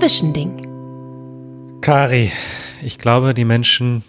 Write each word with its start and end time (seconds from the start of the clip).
Zwischending. 0.00 1.80
Kari, 1.82 2.32
ich 2.80 2.96
glaube, 2.96 3.34
die 3.34 3.44
Menschen 3.44 4.02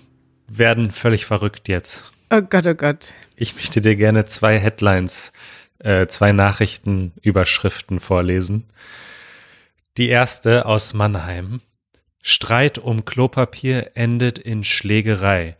werden 0.47 0.89
völlig 0.89 1.25
verrückt 1.25 1.67
jetzt. 1.67 2.13
Oh 2.29 2.41
Gott, 2.41 2.65
oh 2.65 2.75
Gott. 2.75 3.12
Ich 3.36 3.55
möchte 3.55 3.81
dir 3.81 3.97
gerne 3.97 4.25
zwei 4.25 4.57
Headlines, 4.57 5.33
äh, 5.79 6.07
zwei 6.07 6.31
Nachrichtenüberschriften 6.31 7.99
vorlesen. 7.99 8.69
Die 9.98 10.07
erste 10.07 10.66
aus 10.66 10.93
Mannheim. 10.93 11.59
Streit 12.21 12.78
um 12.78 13.04
Klopapier 13.04 13.92
endet 13.96 14.39
in 14.39 14.64
Schlägerei. 14.64 15.58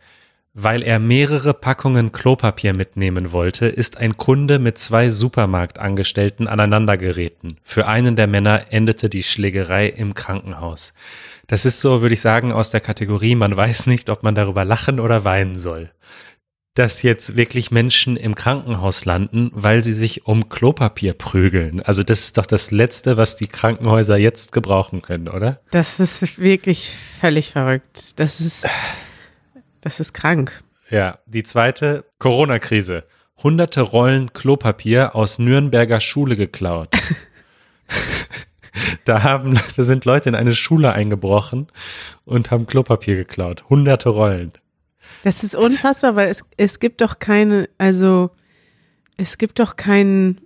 Weil 0.54 0.82
er 0.82 0.98
mehrere 0.98 1.54
Packungen 1.54 2.12
Klopapier 2.12 2.74
mitnehmen 2.74 3.32
wollte, 3.32 3.66
ist 3.66 3.96
ein 3.96 4.18
Kunde 4.18 4.58
mit 4.58 4.76
zwei 4.76 5.08
Supermarktangestellten 5.08 6.46
aneinandergeraten. 6.46 7.56
Für 7.62 7.86
einen 7.86 8.16
der 8.16 8.26
Männer 8.26 8.66
endete 8.68 9.08
die 9.08 9.22
Schlägerei 9.22 9.86
im 9.86 10.12
Krankenhaus. 10.12 10.92
Das 11.46 11.64
ist 11.64 11.80
so, 11.80 12.02
würde 12.02 12.12
ich 12.12 12.20
sagen, 12.20 12.52
aus 12.52 12.70
der 12.70 12.80
Kategorie, 12.80 13.34
man 13.34 13.56
weiß 13.56 13.86
nicht, 13.86 14.10
ob 14.10 14.22
man 14.22 14.34
darüber 14.34 14.66
lachen 14.66 15.00
oder 15.00 15.24
weinen 15.24 15.56
soll. 15.56 15.90
Dass 16.74 17.02
jetzt 17.02 17.36
wirklich 17.38 17.70
Menschen 17.70 18.18
im 18.18 18.34
Krankenhaus 18.34 19.06
landen, 19.06 19.50
weil 19.54 19.82
sie 19.82 19.92
sich 19.94 20.26
um 20.26 20.50
Klopapier 20.50 21.14
prügeln. 21.14 21.80
Also 21.80 22.02
das 22.02 22.24
ist 22.24 22.36
doch 22.36 22.46
das 22.46 22.70
Letzte, 22.70 23.16
was 23.16 23.36
die 23.36 23.48
Krankenhäuser 23.48 24.18
jetzt 24.18 24.52
gebrauchen 24.52 25.00
können, 25.00 25.28
oder? 25.28 25.60
Das 25.70 25.98
ist 25.98 26.38
wirklich 26.38 26.94
völlig 27.20 27.52
verrückt. 27.52 28.18
Das 28.18 28.40
ist, 28.40 28.66
das 29.82 30.00
ist 30.00 30.14
krank. 30.14 30.62
Ja, 30.88 31.18
die 31.26 31.42
zweite 31.42 32.06
Corona-Krise. 32.18 33.04
Hunderte 33.42 33.82
Rollen 33.82 34.32
Klopapier 34.32 35.14
aus 35.14 35.38
Nürnberger 35.38 36.00
Schule 36.00 36.36
geklaut. 36.36 36.88
Da 39.04 39.22
haben, 39.22 39.58
da 39.76 39.84
sind 39.84 40.04
Leute 40.04 40.28
in 40.28 40.34
eine 40.34 40.54
Schule 40.54 40.92
eingebrochen 40.92 41.68
und 42.24 42.50
haben 42.50 42.66
Klopapier 42.66 43.16
geklaut. 43.16 43.68
Hunderte 43.68 44.08
Rollen. 44.08 44.52
Das 45.24 45.44
ist 45.44 45.54
unfassbar, 45.54 46.16
weil 46.16 46.28
es, 46.28 46.42
es 46.56 46.80
gibt 46.80 47.00
doch 47.00 47.18
keine, 47.18 47.68
also 47.78 48.30
es 49.16 49.38
gibt 49.38 49.58
doch 49.58 49.76
keinen 49.76 50.40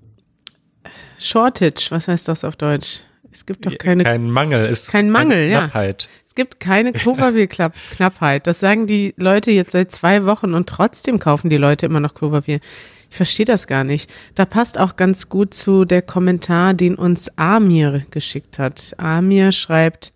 Shortage. 1.18 1.86
Was 1.90 2.08
heißt 2.08 2.28
das 2.28 2.44
auf 2.44 2.56
Deutsch? 2.56 3.02
Es 3.30 3.46
gibt 3.46 3.66
doch 3.66 3.76
keine. 3.78 4.04
Kein 4.04 4.30
Mangel. 4.30 4.64
Es 4.64 4.88
kein 4.88 5.10
Mangel, 5.10 5.50
keine 5.50 5.68
Knappheit. 5.68 6.08
Gibt 6.36 6.60
keine 6.60 6.92
Klopapierknappheit. 6.92 8.46
Das 8.46 8.60
sagen 8.60 8.86
die 8.86 9.12
Leute 9.16 9.50
jetzt 9.50 9.72
seit 9.72 9.90
zwei 9.90 10.24
Wochen 10.24 10.54
und 10.54 10.68
trotzdem 10.68 11.18
kaufen 11.18 11.50
die 11.50 11.56
Leute 11.56 11.86
immer 11.86 11.98
noch 11.98 12.14
Klopapier. 12.14 12.60
Ich 13.10 13.16
verstehe 13.16 13.46
das 13.46 13.66
gar 13.66 13.82
nicht. 13.82 14.08
Da 14.36 14.44
passt 14.44 14.78
auch 14.78 14.94
ganz 14.96 15.28
gut 15.28 15.54
zu 15.54 15.84
der 15.84 16.02
Kommentar, 16.02 16.74
den 16.74 16.94
uns 16.94 17.28
Amir 17.36 18.04
geschickt 18.10 18.58
hat. 18.58 18.94
Amir 18.98 19.50
schreibt, 19.50 20.12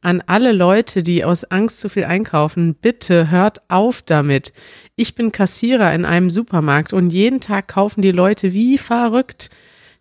an 0.00 0.20
alle 0.26 0.50
Leute, 0.50 1.04
die 1.04 1.24
aus 1.24 1.44
Angst 1.44 1.78
zu 1.78 1.88
viel 1.88 2.04
einkaufen, 2.04 2.74
bitte 2.74 3.30
hört 3.30 3.62
auf 3.68 4.02
damit. 4.02 4.52
Ich 4.96 5.14
bin 5.14 5.30
Kassierer 5.30 5.94
in 5.94 6.04
einem 6.04 6.28
Supermarkt 6.28 6.92
und 6.92 7.10
jeden 7.10 7.40
Tag 7.40 7.68
kaufen 7.68 8.02
die 8.02 8.10
Leute 8.10 8.52
wie 8.52 8.78
verrückt. 8.78 9.48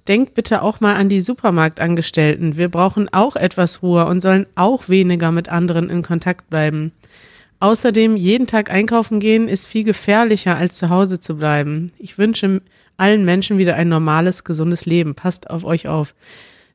Denkt 0.07 0.33
bitte 0.33 0.61
auch 0.61 0.79
mal 0.79 0.95
an 0.95 1.09
die 1.09 1.21
Supermarktangestellten. 1.21 2.57
Wir 2.57 2.69
brauchen 2.69 3.13
auch 3.13 3.35
etwas 3.35 3.83
Ruhe 3.83 4.05
und 4.05 4.21
sollen 4.21 4.47
auch 4.55 4.89
weniger 4.89 5.31
mit 5.31 5.49
anderen 5.49 5.89
in 5.89 6.01
Kontakt 6.01 6.49
bleiben. 6.49 6.91
Außerdem, 7.59 8.17
jeden 8.17 8.47
Tag 8.47 8.71
einkaufen 8.71 9.19
gehen 9.19 9.47
ist 9.47 9.67
viel 9.67 9.83
gefährlicher, 9.83 10.55
als 10.55 10.77
zu 10.77 10.89
Hause 10.89 11.19
zu 11.19 11.37
bleiben. 11.37 11.91
Ich 11.99 12.17
wünsche 12.17 12.63
allen 12.97 13.23
Menschen 13.23 13.59
wieder 13.59 13.75
ein 13.75 13.89
normales, 13.89 14.43
gesundes 14.43 14.87
Leben. 14.87 15.13
Passt 15.13 15.49
auf 15.49 15.63
euch 15.63 15.87
auf. 15.87 16.15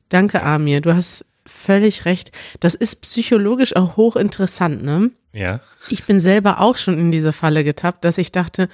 Danke, 0.07 0.43
Amir. 0.43 0.79
Du 0.79 0.95
hast 0.95 1.25
völlig 1.45 2.05
recht. 2.05 2.31
Das 2.61 2.75
ist 2.75 3.01
psychologisch 3.01 3.75
auch 3.75 3.97
hochinteressant, 3.97 4.83
ne? 4.83 5.11
Ja. 5.33 5.59
Ich 5.89 6.05
bin 6.05 6.19
selber 6.19 6.61
auch 6.61 6.77
schon 6.77 6.97
in 6.97 7.11
diese 7.11 7.33
Falle 7.33 7.63
getappt, 7.63 8.05
dass 8.05 8.17
ich 8.17 8.31
dachte, 8.31 8.69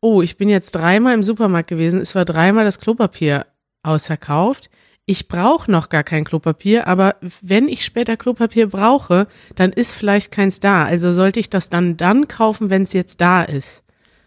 oh, 0.00 0.22
ich 0.22 0.36
bin 0.36 0.48
jetzt 0.48 0.72
dreimal 0.72 1.14
im 1.14 1.22
Supermarkt 1.22 1.68
gewesen, 1.68 2.00
es 2.00 2.14
war 2.14 2.24
dreimal 2.24 2.64
das 2.64 2.80
Klopapier 2.80 3.46
ausverkauft. 3.88 4.70
Ich 5.06 5.26
brauche 5.26 5.70
noch 5.70 5.88
gar 5.88 6.04
kein 6.04 6.24
Klopapier, 6.24 6.86
aber 6.86 7.16
wenn 7.40 7.66
ich 7.66 7.84
später 7.84 8.18
Klopapier 8.18 8.68
brauche, 8.68 9.26
dann 9.54 9.72
ist 9.72 9.92
vielleicht 9.92 10.30
keins 10.30 10.60
da. 10.60 10.84
Also 10.84 11.14
sollte 11.14 11.40
ich 11.40 11.48
das 11.48 11.70
dann 11.70 11.96
dann 11.96 12.28
kaufen, 12.28 12.68
wenn 12.68 12.82
es 12.82 12.92
jetzt 12.92 13.20
da 13.20 13.42
ist. 13.42 13.82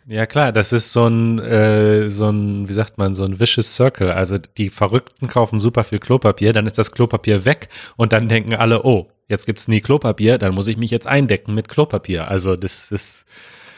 Ja 0.08 0.26
klar, 0.26 0.52
das 0.52 0.74
ist 0.74 0.92
so 0.92 1.08
ein, 1.08 1.40
äh, 1.40 2.10
so 2.10 2.30
ein, 2.30 2.68
wie 2.68 2.74
sagt 2.74 2.98
man, 2.98 3.14
so 3.14 3.24
ein 3.24 3.40
vicious 3.40 3.76
circle. 3.76 4.12
Also 4.12 4.38
die 4.58 4.70
Verrückten 4.70 5.28
kaufen 5.28 5.62
super 5.62 5.84
viel 5.84 6.00
Klopapier, 6.00 6.54
dann 6.54 6.66
ist 6.66 6.78
das 6.78 6.92
Klopapier 6.92 7.46
weg 7.46 7.70
und 7.96 8.12
dann 8.12 8.28
denken 8.28 8.56
alle, 8.56 8.84
oh, 8.84 9.08
jetzt 9.28 9.46
gibt's 9.46 9.68
nie 9.68 9.82
Klopapier, 9.82 10.40
dann 10.40 10.56
muss 10.56 10.68
ich 10.68 10.78
mich 10.78 10.90
jetzt 10.90 11.06
eindecken 11.06 11.54
mit 11.54 11.70
Klopapier. 11.70 12.28
Also 12.28 12.56
das 12.56 12.92
ist. 12.92 13.26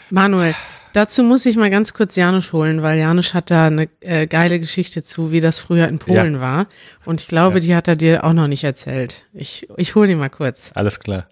Manuel, 0.09 0.55
Dazu 0.93 1.23
muss 1.23 1.47
ich 1.47 1.55
mal 1.55 1.71
ganz 1.71 1.93
kurz 1.93 2.15
Janusz 2.15 2.53
holen, 2.53 2.83
weil 2.83 2.99
Janusz 2.99 3.33
hat 3.33 3.49
da 3.49 3.65
eine 3.65 3.89
äh, 4.01 4.27
geile 4.27 4.59
Geschichte 4.59 5.01
zu, 5.01 5.31
wie 5.31 5.41
das 5.41 5.59
früher 5.59 5.87
in 5.87 5.97
Polen 5.97 6.35
ja. 6.35 6.39
war. 6.39 6.67
Und 7.03 7.19
ich 7.19 7.27
glaube, 7.27 7.55
ja. 7.55 7.59
die 7.61 7.75
hat 7.75 7.87
er 7.87 7.95
dir 7.95 8.23
auch 8.23 8.33
noch 8.33 8.47
nicht 8.47 8.63
erzählt. 8.63 9.25
Ich, 9.33 9.67
ich 9.75 9.95
hole 9.95 10.11
ihn 10.11 10.19
mal 10.19 10.29
kurz. 10.29 10.71
Alles 10.75 10.99
klar. 10.99 11.27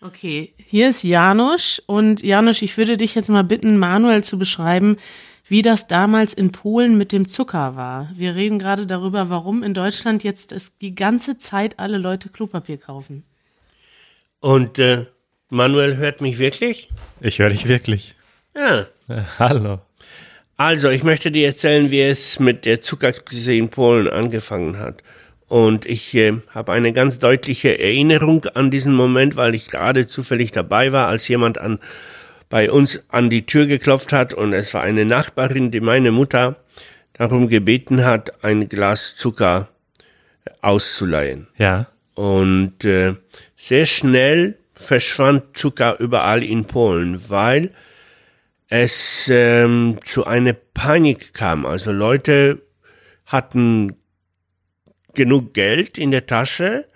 Okay, 0.00 0.54
hier 0.56 0.88
ist 0.88 1.02
Janusz 1.02 1.82
und 1.84 2.22
Janusz, 2.22 2.62
ich 2.62 2.78
würde 2.78 2.96
dich 2.96 3.14
jetzt 3.14 3.28
mal 3.28 3.44
bitten, 3.44 3.76
Manuel 3.76 4.24
zu 4.24 4.38
beschreiben, 4.38 4.96
wie 5.48 5.60
das 5.60 5.86
damals 5.86 6.32
in 6.32 6.50
Polen 6.50 6.96
mit 6.96 7.12
dem 7.12 7.28
Zucker 7.28 7.76
war. 7.76 8.10
Wir 8.14 8.36
reden 8.36 8.58
gerade 8.58 8.86
darüber, 8.86 9.28
warum 9.28 9.62
in 9.62 9.74
Deutschland 9.74 10.24
jetzt 10.24 10.52
es 10.52 10.72
die 10.78 10.94
ganze 10.94 11.36
Zeit 11.36 11.78
alle 11.78 11.98
Leute 11.98 12.30
Klopapier 12.30 12.78
kaufen. 12.78 13.24
Und 14.40 14.78
äh, 14.78 15.06
Manuel 15.48 15.96
hört 15.96 16.20
mich 16.20 16.38
wirklich? 16.38 16.90
Ich 17.20 17.38
höre 17.38 17.50
dich 17.50 17.68
wirklich. 17.68 18.14
Ja. 18.54 18.86
Äh, 19.08 19.22
hallo. 19.38 19.80
Also, 20.56 20.88
ich 20.88 21.02
möchte 21.02 21.30
dir 21.30 21.46
erzählen, 21.46 21.90
wie 21.90 22.00
es 22.00 22.40
mit 22.40 22.64
der 22.64 22.80
Zuckerkrise 22.80 23.54
in 23.54 23.68
Polen 23.68 24.08
angefangen 24.08 24.78
hat. 24.78 25.02
Und 25.48 25.86
ich 25.86 26.14
äh, 26.14 26.34
habe 26.48 26.72
eine 26.72 26.92
ganz 26.92 27.18
deutliche 27.18 27.78
Erinnerung 27.78 28.46
an 28.54 28.70
diesen 28.70 28.94
Moment, 28.94 29.36
weil 29.36 29.54
ich 29.54 29.68
gerade 29.68 30.08
zufällig 30.08 30.52
dabei 30.52 30.92
war, 30.92 31.08
als 31.08 31.28
jemand 31.28 31.58
an, 31.58 31.78
bei 32.48 32.70
uns 32.70 33.04
an 33.08 33.30
die 33.30 33.46
Tür 33.46 33.66
geklopft 33.66 34.12
hat 34.12 34.34
und 34.34 34.52
es 34.52 34.74
war 34.74 34.82
eine 34.82 35.04
Nachbarin, 35.04 35.70
die 35.70 35.80
meine 35.80 36.10
Mutter 36.10 36.56
darum 37.12 37.48
gebeten 37.48 38.04
hat, 38.04 38.44
ein 38.44 38.68
Glas 38.68 39.14
Zucker 39.16 39.68
auszuleihen. 40.60 41.48
Ja. 41.58 41.86
Und 42.16 42.82
äh, 42.86 43.14
sehr 43.56 43.84
schnell 43.84 44.56
verschwand 44.72 45.56
Zucker 45.56 46.00
überall 46.00 46.42
in 46.42 46.64
Polen, 46.64 47.22
weil 47.28 47.72
es 48.68 49.28
ähm, 49.30 49.98
zu 50.02 50.24
einer 50.24 50.54
Panik 50.54 51.34
kam. 51.34 51.66
Also 51.66 51.92
Leute 51.92 52.62
hatten 53.26 53.96
genug 55.12 55.52
Geld 55.52 55.98
in 55.98 56.10
der 56.10 56.26
Tasche, 56.26 56.86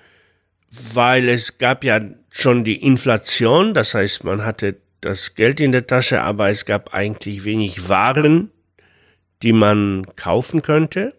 weil 0.94 1.28
es 1.28 1.58
gab 1.58 1.84
ja 1.84 2.00
schon 2.30 2.64
die 2.64 2.82
Inflation, 2.82 3.74
das 3.74 3.92
heißt, 3.92 4.24
man 4.24 4.44
hatte 4.44 4.76
das 5.02 5.34
Geld 5.34 5.60
in 5.60 5.72
der 5.72 5.86
Tasche, 5.86 6.22
aber 6.22 6.48
es 6.48 6.64
gab 6.64 6.94
eigentlich 6.94 7.44
wenig 7.44 7.90
Waren, 7.90 8.50
die 9.42 9.52
man 9.52 10.06
kaufen 10.16 10.62
könnte. 10.62 11.14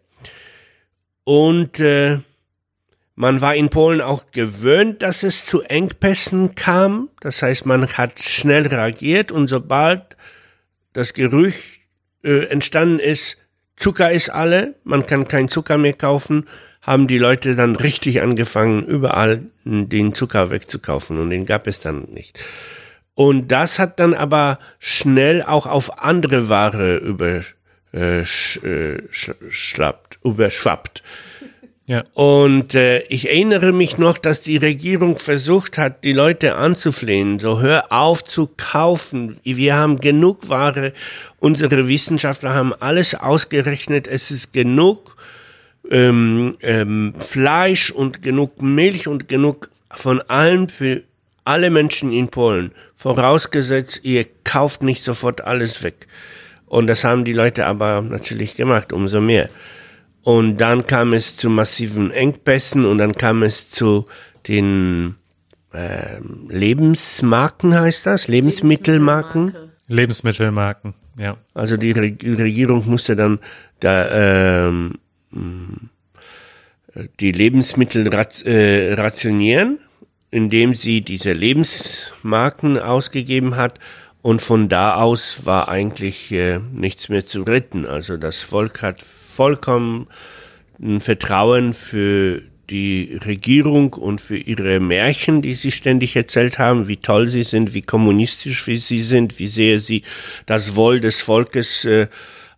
Und 1.24 1.80
äh, 1.80 2.20
man 3.22 3.40
war 3.40 3.54
in 3.54 3.70
Polen 3.70 4.02
auch 4.02 4.32
gewöhnt, 4.32 5.04
dass 5.04 5.22
es 5.22 5.46
zu 5.46 5.62
Engpässen 5.62 6.56
kam. 6.56 7.10
Das 7.20 7.44
heißt, 7.44 7.68
man 7.68 7.88
hat 7.88 8.20
schnell 8.20 8.66
reagiert 8.66 9.32
und 9.32 9.48
sobald 9.48 10.18
das 10.94 11.14
Gerücht 11.14 11.82
äh, 12.24 12.46
entstanden 12.48 12.98
ist, 12.98 13.38
Zucker 13.76 14.12
ist 14.12 14.32
alle, 14.32 14.74
man 14.84 15.06
kann 15.06 15.28
kein 15.28 15.50
Zucker 15.50 15.78
mehr 15.78 15.94
kaufen, 15.94 16.48
haben 16.82 17.06
die 17.06 17.20
Leute 17.20 17.56
dann 17.56 17.76
richtig 17.76 18.24
angefangen, 18.24 18.88
überall 18.88 19.44
den 19.66 20.16
Zucker 20.16 20.50
wegzukaufen 20.50 21.20
und 21.20 21.30
den 21.30 21.46
gab 21.46 21.68
es 21.68 21.80
dann 21.80 22.06
nicht. 22.12 22.40
Und 23.14 23.52
das 23.52 23.78
hat 23.78 24.00
dann 24.00 24.16
aber 24.16 24.58
schnell 24.80 25.44
auch 25.44 25.68
auf 25.68 26.00
andere 26.00 26.50
Ware 26.50 26.98
überschwappt. 26.98 28.64
Äh, 30.16 30.28
überschwappt. 30.28 31.04
Ja. 31.92 32.06
Und 32.14 32.74
äh, 32.74 33.00
ich 33.10 33.28
erinnere 33.28 33.74
mich 33.74 33.98
noch, 33.98 34.18
dass 34.18 34.42
die 34.42 34.56
Regierung 34.56 35.18
versucht 35.20 35.78
hat, 35.78 36.06
die 36.06 36.14
Leute 36.14 36.56
anzuflehen, 36.56 37.38
so 37.38 37.60
hör 37.60 37.92
auf 37.92 38.24
zu 38.24 38.50
kaufen, 38.56 39.42
wir 39.44 39.76
haben 39.76 40.00
genug 40.00 40.48
Ware, 40.48 40.94
unsere 41.42 41.90
Wissenschaftler 41.90 42.54
haben 42.54 42.74
alles 42.80 43.14
ausgerechnet, 43.14 44.08
es 44.08 44.32
ist 44.32 44.54
genug 44.54 45.18
ähm, 45.90 46.56
ähm, 46.62 47.14
Fleisch 47.28 47.92
und 47.92 48.22
genug 48.22 48.62
Milch 48.62 49.10
und 49.10 49.28
genug 49.28 49.70
von 49.94 50.22
allem 50.22 50.70
für 50.70 51.04
alle 51.44 51.70
Menschen 51.70 52.14
in 52.14 52.30
Polen, 52.30 52.72
vorausgesetzt, 52.96 54.00
ihr 54.04 54.26
kauft 54.46 54.82
nicht 54.82 55.04
sofort 55.04 55.42
alles 55.42 55.84
weg. 55.84 56.08
Und 56.68 56.88
das 56.88 57.04
haben 57.04 57.26
die 57.26 57.34
Leute 57.34 57.66
aber 57.66 58.02
natürlich 58.02 58.56
gemacht, 58.56 58.94
umso 58.94 59.20
mehr. 59.20 59.50
Und 60.24 60.58
dann 60.62 60.86
kam 60.86 61.14
es 61.14 61.36
zu 61.36 61.50
massiven 61.50 62.12
Engpässen 62.12 62.86
und 62.86 63.00
dann 63.00 63.16
kam 63.16 63.44
es 63.44 63.70
zu 63.70 64.06
den 64.48 65.16
äh, 65.74 66.20
Lebensmarken, 66.50 67.74
heißt 67.74 68.06
das? 68.06 68.28
Lebensmittelmarken. 68.28 69.56
Lebensmittelmarken, 69.88 70.94
ja. 71.18 71.38
Also 71.54 71.76
die 71.78 71.92
Re 71.92 72.16
Regierung 72.24 72.88
musste 72.88 73.16
dann 73.16 73.40
da, 73.80 74.56
ähm, 74.60 75.00
die 77.20 77.32
Lebensmittel 77.32 78.08
rat, 78.10 78.46
äh, 78.46 78.94
rationieren, 78.94 79.80
indem 80.30 80.74
sie 80.76 81.02
diese 81.02 81.34
Lebensmarken 81.34 82.80
ausgegeben 82.80 83.56
hat. 83.56 83.80
Und 84.22 84.42
von 84.42 84.70
da 84.70 84.96
aus 84.96 85.46
war 85.46 85.68
eigentlich 85.68 86.32
äh, 86.32 86.60
nichts 86.60 87.10
mehr 87.10 87.26
zu 87.26 87.42
retten. 87.42 87.86
Also 87.86 88.18
das 88.18 88.42
Volk 88.42 88.82
hat 88.84 89.04
vollkommen 89.32 90.08
ein 90.80 91.00
Vertrauen 91.00 91.74
für 91.74 92.42
die 92.70 93.20
Regierung 93.26 93.94
und 93.94 94.22
für 94.22 94.38
ihre 94.38 94.80
Märchen, 94.80 95.42
die 95.42 95.56
sie 95.56 95.72
ständig 95.72 96.16
erzählt 96.16 96.58
haben, 96.58 96.88
wie 96.88 96.98
toll 96.98 97.28
sie 97.28 97.44
sind, 97.44 97.74
wie 97.74 97.82
kommunistisch 97.82 98.66
wie 98.68 98.78
sie 98.78 99.02
sind, 99.02 99.40
wie 99.40 99.48
sehr 99.48 99.80
sie 99.80 100.04
das 100.46 100.76
Wohl 100.76 101.02
des 101.02 101.22
Volkes 101.22 101.86
äh, 101.86 102.08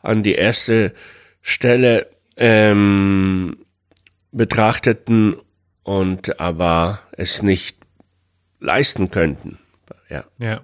an 0.02 0.22
die 0.24 0.36
erste 0.36 0.94
Stelle 1.42 2.08
ähm, 2.38 3.58
betrachteten 4.32 5.36
und 5.84 6.40
aber 6.40 7.00
es 7.14 7.42
nicht 7.42 7.78
leisten 8.60 9.12
könnten. 9.12 9.58
Ja. 10.10 10.26
Ja. 10.40 10.62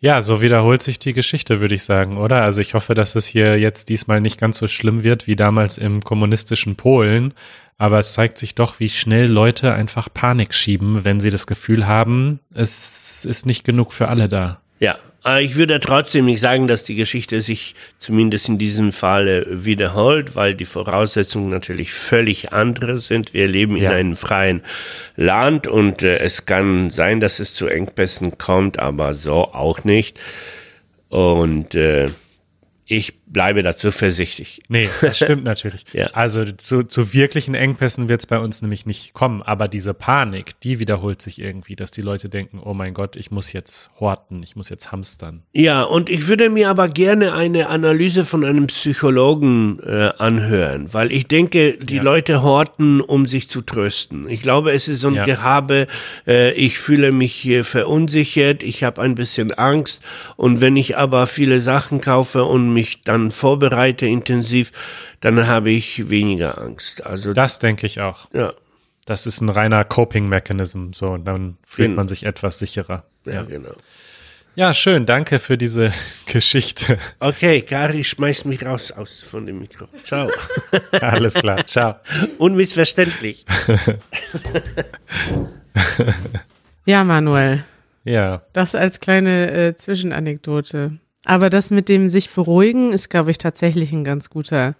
Ja, 0.00 0.22
so 0.22 0.40
wiederholt 0.40 0.80
sich 0.80 0.98
die 0.98 1.12
Geschichte, 1.12 1.60
würde 1.60 1.74
ich 1.74 1.82
sagen, 1.82 2.18
oder? 2.18 2.42
Also 2.42 2.60
ich 2.60 2.74
hoffe, 2.74 2.94
dass 2.94 3.16
es 3.16 3.26
hier 3.26 3.58
jetzt 3.58 3.88
diesmal 3.88 4.20
nicht 4.20 4.38
ganz 4.38 4.58
so 4.58 4.68
schlimm 4.68 5.02
wird 5.02 5.26
wie 5.26 5.34
damals 5.34 5.76
im 5.76 6.02
kommunistischen 6.02 6.76
Polen. 6.76 7.34
Aber 7.78 7.98
es 7.98 8.12
zeigt 8.12 8.38
sich 8.38 8.54
doch, 8.54 8.80
wie 8.80 8.88
schnell 8.88 9.30
Leute 9.30 9.72
einfach 9.72 10.08
Panik 10.12 10.54
schieben, 10.54 11.04
wenn 11.04 11.20
sie 11.20 11.30
das 11.30 11.46
Gefühl 11.46 11.86
haben, 11.86 12.40
es 12.52 13.24
ist 13.24 13.46
nicht 13.46 13.64
genug 13.64 13.92
für 13.92 14.08
alle 14.08 14.28
da. 14.28 14.60
Ja, 14.80 14.98
ich 15.40 15.56
würde 15.56 15.78
trotzdem 15.80 16.24
nicht 16.24 16.40
sagen, 16.40 16.68
dass 16.68 16.84
die 16.84 16.94
Geschichte 16.94 17.40
sich 17.40 17.74
zumindest 17.98 18.48
in 18.48 18.56
diesem 18.56 18.92
Fall 18.92 19.46
wiederholt, 19.50 20.36
weil 20.36 20.54
die 20.54 20.64
Voraussetzungen 20.64 21.50
natürlich 21.50 21.92
völlig 21.92 22.52
andere 22.52 22.98
sind. 22.98 23.34
Wir 23.34 23.46
leben 23.48 23.76
Ja. 23.76 23.90
in 23.90 23.96
einem 23.96 24.16
freien 24.16 24.62
Land 25.16 25.66
und 25.66 26.02
äh, 26.02 26.18
es 26.18 26.46
kann 26.46 26.90
sein, 26.90 27.20
dass 27.20 27.40
es 27.40 27.54
zu 27.54 27.66
Engpässen 27.66 28.38
kommt, 28.38 28.78
aber 28.78 29.12
so 29.12 29.52
auch 29.52 29.84
nicht. 29.84 30.18
Und 31.08 31.74
äh, 31.74 32.06
ich 32.86 33.14
bleibe 33.30 33.62
dazu 33.62 33.90
vorsichtig. 33.90 34.62
Nee, 34.68 34.88
das 35.00 35.16
stimmt 35.22 35.44
natürlich. 35.44 35.84
Ja. 35.92 36.06
Also 36.08 36.44
zu, 36.44 36.82
zu 36.84 37.12
wirklichen 37.12 37.54
Engpässen 37.54 38.08
wird 38.08 38.20
es 38.20 38.26
bei 38.26 38.38
uns 38.38 38.62
nämlich 38.62 38.86
nicht 38.86 39.12
kommen. 39.12 39.42
Aber 39.42 39.68
diese 39.68 39.94
Panik, 39.94 40.58
die 40.60 40.78
wiederholt 40.78 41.20
sich 41.22 41.40
irgendwie, 41.40 41.76
dass 41.76 41.90
die 41.90 42.00
Leute 42.00 42.28
denken, 42.28 42.60
oh 42.64 42.74
mein 42.74 42.94
Gott, 42.94 43.16
ich 43.16 43.30
muss 43.30 43.52
jetzt 43.52 43.90
horten, 44.00 44.42
ich 44.42 44.56
muss 44.56 44.68
jetzt 44.68 44.92
hamstern. 44.92 45.42
Ja, 45.52 45.82
und 45.82 46.08
ich 46.10 46.26
würde 46.28 46.50
mir 46.50 46.68
aber 46.70 46.88
gerne 46.88 47.34
eine 47.34 47.68
Analyse 47.68 48.24
von 48.24 48.44
einem 48.44 48.66
Psychologen 48.66 49.78
äh, 49.86 50.10
anhören, 50.18 50.92
weil 50.92 51.12
ich 51.12 51.26
denke, 51.26 51.72
die 51.78 51.96
Ja. 51.96 52.02
Leute 52.02 52.42
horten, 52.42 53.00
um 53.00 53.26
sich 53.26 53.48
zu 53.48 53.60
trösten. 53.60 54.28
Ich 54.28 54.42
glaube, 54.42 54.72
es 54.72 54.88
ist 54.88 55.00
so 55.00 55.08
ein 55.08 55.14
Ja. 55.14 55.24
Gehabe, 55.24 55.86
äh, 56.26 56.52
ich 56.52 56.78
fühle 56.78 57.12
mich 57.12 57.32
hier 57.34 57.64
verunsichert, 57.64 58.62
ich 58.62 58.84
habe 58.84 59.02
ein 59.02 59.14
bisschen 59.14 59.52
Angst 59.52 60.02
und 60.36 60.60
wenn 60.60 60.76
ich 60.76 60.96
aber 60.96 61.26
viele 61.26 61.60
Sachen 61.60 62.00
kaufe 62.00 62.44
und 62.44 62.72
mich 62.72 63.02
dann 63.02 63.17
vorbereite 63.32 64.06
intensiv, 64.06 64.72
dann 65.20 65.46
habe 65.46 65.70
ich 65.70 66.08
weniger 66.10 66.58
Angst. 66.58 67.04
Also 67.06 67.32
Das 67.32 67.58
denke 67.58 67.86
ich 67.86 68.00
auch. 68.00 68.28
ja, 68.32 68.52
Das 69.06 69.26
ist 69.26 69.40
ein 69.40 69.48
reiner 69.48 69.84
Coping-Mechanism. 69.84 70.92
So, 70.92 71.10
und 71.10 71.24
dann 71.24 71.56
fühlt 71.66 71.86
Genau. 71.88 71.96
man 71.96 72.08
sich 72.08 72.24
etwas 72.24 72.58
sicherer. 72.58 73.04
ja, 73.24 73.42
genau. 73.42 73.74
Ja, 74.54 74.74
schön. 74.74 75.06
Danke 75.06 75.38
für 75.38 75.56
diese 75.56 75.92
Geschichte. 76.26 76.98
Okay, 77.20 77.62
Kari 77.62 78.02
schmeißt 78.02 78.44
mich 78.46 78.64
raus 78.66 78.90
aus 78.90 79.20
von 79.20 79.46
dem 79.46 79.60
Mikro. 79.60 79.86
Ciao. 80.02 80.28
Alles 81.00 81.34
klar. 81.34 81.64
Ciao. 81.66 81.94
Unmissverständlich. 82.38 83.46
Ja, 86.84 87.04
Manuel, 87.04 87.64
Ja. 88.04 88.42
das 88.52 88.74
als 88.74 89.00
kleine 89.00 89.50
äh, 89.50 89.76
Zwischenanekdote. 89.76 90.98
Aber 91.28 91.50
das 91.50 91.70
mit 91.70 91.90
dem 91.90 92.08
sich 92.08 92.30
beruhigen 92.30 92.90
ist, 92.90 93.10
glaube 93.10 93.30
ich, 93.30 93.36
tatsächlich 93.36 93.92
ein 93.92 94.02
ganz 94.02 94.30
guter 94.30 94.74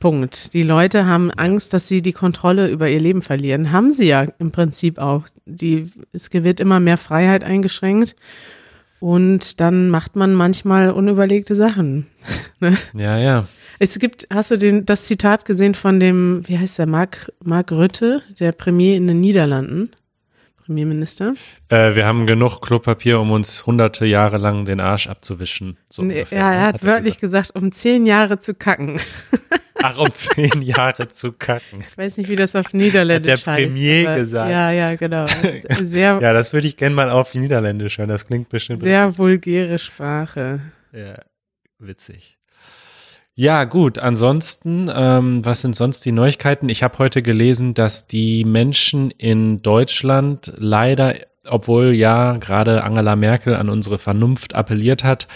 Punkt. 0.00 0.54
Die 0.54 0.64
Leute 0.64 1.06
haben 1.06 1.30
Angst, 1.30 1.72
dass 1.72 1.86
sie 1.86 2.02
die 2.02 2.12
Kontrolle 2.12 2.68
über 2.68 2.90
ihr 2.90 2.98
Leben 2.98 3.22
verlieren. 3.22 3.70
Haben 3.70 3.92
sie 3.92 4.06
ja 4.06 4.26
im 4.40 4.50
Prinzip 4.50 4.98
auch. 4.98 5.22
Die, 5.46 5.88
es 6.12 6.32
wird 6.32 6.58
immer 6.58 6.80
mehr 6.80 6.98
Freiheit 6.98 7.44
eingeschränkt. 7.44 8.16
Und 8.98 9.60
dann 9.60 9.88
macht 9.88 10.16
man 10.16 10.34
manchmal 10.34 10.90
unüberlegte 10.90 11.54
Sachen. 11.54 12.08
ne? 12.60 12.76
Ja, 12.92 13.16
ja. 13.18 13.46
Es 13.78 13.96
gibt, 14.00 14.26
hast 14.32 14.50
du 14.50 14.58
den, 14.58 14.84
das 14.84 15.06
Zitat 15.06 15.44
gesehen 15.44 15.76
von 15.76 16.00
dem, 16.00 16.42
wie 16.48 16.58
heißt 16.58 16.78
der, 16.78 16.88
Mark, 16.88 17.32
Mark 17.44 17.70
Rutte, 17.70 18.20
der 18.40 18.50
Premier 18.50 18.96
in 18.96 19.06
den 19.06 19.20
Niederlanden? 19.20 19.90
Premierminister? 20.72 21.34
Äh, 21.68 21.94
wir 21.94 22.06
haben 22.06 22.26
genug 22.26 22.60
Klopapier, 22.62 23.20
um 23.20 23.30
uns 23.30 23.66
hunderte 23.66 24.06
Jahre 24.06 24.38
lang 24.38 24.64
den 24.64 24.80
Arsch 24.80 25.06
abzuwischen. 25.06 25.76
So 25.90 26.02
Nee, 26.02 26.14
ungefähr, 26.14 26.38
ja, 26.38 26.50
ne? 26.50 26.56
er 26.56 26.62
hat 26.62 26.82
wörtlich 26.84 27.18
gesagt, 27.20 27.50
um 27.54 27.72
zehn 27.72 28.06
Jahre 28.06 28.40
zu 28.40 28.54
kacken. 28.54 28.98
Ach, 29.82 29.98
um 29.98 30.10
zehn 30.14 30.62
Jahre 30.62 31.08
zu 31.10 31.32
kacken. 31.32 31.80
Ich 31.80 31.98
weiß 31.98 32.16
nicht, 32.16 32.30
wie 32.30 32.36
das 32.36 32.56
auf 32.56 32.72
Niederländisch 32.72 33.32
Hat 33.42 33.46
der 33.46 33.52
heißt. 33.54 33.64
Premier 33.66 34.08
aber- 34.08 34.16
gesagt. 34.20 34.50
Ja, 34.50 34.70
ja, 34.70 34.94
genau. 34.94 35.26
Sehr, 35.82 36.18
Ja, 36.22 36.32
das 36.32 36.52
würde 36.54 36.66
ich 36.68 36.76
gerne 36.78 36.94
mal 36.94 37.10
auf 37.10 37.34
Niederländisch 37.34 37.98
hören. 37.98 38.08
Das 38.08 38.26
klingt 38.26 38.48
bestimmt 38.48 38.80
sehr 38.80 39.18
vulgäre 39.18 39.78
Sprache. 39.78 40.60
Ja, 40.92 41.16
witzig. 41.78 42.38
Ja, 43.34 43.64
gut. 43.64 43.98
Ansonsten, 43.98 44.90
ähm, 44.94 45.44
was 45.44 45.62
sind 45.62 45.74
sonst 45.74 46.04
die 46.04 46.12
Neuigkeiten? 46.12 46.68
Ich 46.68 46.82
habe 46.82 46.98
heute 46.98 47.22
gelesen, 47.22 47.72
dass 47.72 48.06
die 48.06 48.44
Menschen 48.44 49.10
in 49.10 49.62
Deutschland 49.62 50.52
leider, 50.56 51.14
obwohl 51.46 51.92
ja 51.92 52.34
gerade 52.34 52.84
Angela 52.84 53.16
Merkel 53.16 53.54
an 53.54 53.70
unsere 53.70 53.98
Vernunft 53.98 54.54
appelliert 54.54 55.02
hat, 55.02 55.28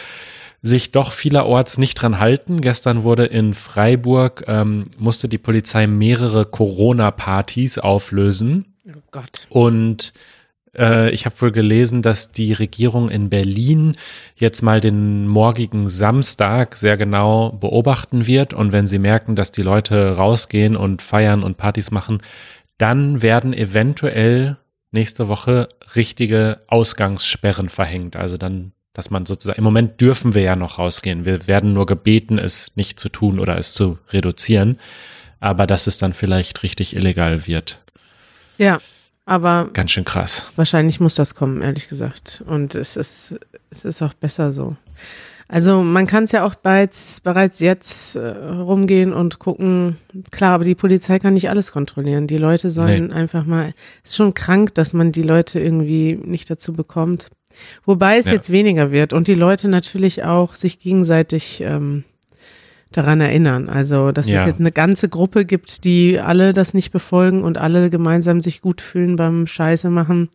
sich 0.60 0.92
doch 0.92 1.12
vielerorts 1.12 1.78
nicht 1.78 1.94
dran 1.94 2.18
halten. 2.18 2.60
Gestern 2.60 3.02
wurde 3.02 3.24
in 3.24 3.54
Freiburg, 3.54 4.44
ähm, 4.46 4.84
musste 4.98 5.28
die 5.28 5.38
Polizei 5.38 5.86
mehrere 5.86 6.44
Corona-Partys 6.44 7.78
auflösen. 7.78 8.74
Oh 8.86 9.00
Gott. 9.10 9.46
Und 9.48 10.12
äh, 10.78 11.10
ich 11.10 11.26
habe 11.26 11.40
wohl 11.40 11.52
gelesen, 11.52 12.02
dass 12.02 12.32
die 12.32 12.52
Regierung 12.52 13.08
in 13.08 13.30
Berlin 13.30 13.96
jetzt 14.36 14.62
mal 14.62 14.80
den 14.80 15.26
morgigen 15.26 15.88
Samstag 15.88 16.76
sehr 16.76 16.96
genau 16.96 17.50
beobachten 17.50 18.26
wird. 18.26 18.54
Und 18.54 18.72
wenn 18.72 18.86
sie 18.86 18.98
merken, 18.98 19.36
dass 19.36 19.52
die 19.52 19.62
Leute 19.62 20.16
rausgehen 20.16 20.76
und 20.76 21.02
feiern 21.02 21.42
und 21.42 21.56
Partys 21.56 21.90
machen, 21.90 22.22
dann 22.78 23.22
werden 23.22 23.54
eventuell 23.54 24.56
nächste 24.92 25.28
Woche 25.28 25.68
richtige 25.94 26.60
Ausgangssperren 26.68 27.68
verhängt. 27.68 28.16
Also 28.16 28.36
dann, 28.36 28.72
dass 28.92 29.10
man 29.10 29.26
sozusagen, 29.26 29.58
im 29.58 29.64
Moment 29.64 30.00
dürfen 30.00 30.34
wir 30.34 30.42
ja 30.42 30.56
noch 30.56 30.78
rausgehen. 30.78 31.24
Wir 31.24 31.46
werden 31.46 31.72
nur 31.72 31.86
gebeten, 31.86 32.38
es 32.38 32.72
nicht 32.76 33.00
zu 33.00 33.08
tun 33.08 33.38
oder 33.38 33.58
es 33.58 33.72
zu 33.72 33.98
reduzieren. 34.10 34.78
Aber 35.40 35.66
dass 35.66 35.86
es 35.86 35.98
dann 35.98 36.14
vielleicht 36.14 36.62
richtig 36.62 36.96
illegal 36.96 37.46
wird. 37.46 37.82
Ja, 38.58 38.78
aber 39.26 39.68
Ganz 39.74 39.90
schön 39.90 40.04
krass. 40.04 40.46
wahrscheinlich 40.56 41.00
muss 41.00 41.14
das 41.16 41.34
kommen, 41.34 41.60
ehrlich 41.60 41.88
gesagt. 41.88 42.42
Und 42.46 42.74
es 42.74 42.96
ist, 42.96 43.38
es 43.70 43.84
ist 43.84 44.00
auch 44.02 44.14
besser 44.14 44.52
so. 44.52 44.76
Also 45.48 45.82
man 45.82 46.08
kann 46.08 46.24
es 46.24 46.32
ja 46.32 46.44
auch 46.44 46.56
bereits, 46.56 47.20
bereits 47.20 47.60
jetzt 47.60 48.16
äh, 48.16 48.20
rumgehen 48.28 49.12
und 49.12 49.38
gucken. 49.38 49.96
Klar, 50.32 50.54
aber 50.54 50.64
die 50.64 50.74
Polizei 50.74 51.20
kann 51.20 51.34
nicht 51.34 51.50
alles 51.50 51.70
kontrollieren. 51.70 52.26
Die 52.26 52.38
Leute 52.38 52.68
sollen 52.70 53.12
einfach 53.12 53.44
mal. 53.46 53.72
Es 54.02 54.10
ist 54.10 54.16
schon 54.16 54.34
krank, 54.34 54.74
dass 54.74 54.92
man 54.92 55.12
die 55.12 55.22
Leute 55.22 55.60
irgendwie 55.60 56.18
nicht 56.20 56.50
dazu 56.50 56.72
bekommt. 56.72 57.28
Wobei 57.84 58.18
es 58.18 58.26
Ja. 58.26 58.32
jetzt 58.32 58.50
weniger 58.50 58.90
wird 58.90 59.12
und 59.12 59.28
die 59.28 59.34
Leute 59.34 59.68
natürlich 59.68 60.24
auch 60.24 60.54
sich 60.56 60.80
gegenseitig 60.80 61.60
ähm, 61.60 62.02
daran 62.96 63.20
erinnern. 63.20 63.68
Also, 63.68 64.12
dass 64.12 64.26
Ja. 64.28 64.42
es 64.42 64.46
jetzt 64.48 64.60
eine 64.60 64.72
ganze 64.72 65.08
Gruppe 65.08 65.44
gibt, 65.44 65.84
die 65.84 66.18
alle 66.18 66.52
das 66.52 66.74
nicht 66.74 66.90
befolgen 66.92 67.42
und 67.42 67.58
alle 67.58 67.90
gemeinsam 67.90 68.40
sich 68.40 68.60
gut 68.60 68.80
fühlen 68.80 69.16
beim 69.16 69.46
Scheiße 69.46 69.90
machen. 69.90 70.28